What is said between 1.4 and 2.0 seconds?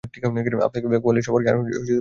আর কোনো বই দেয়া যাবে না।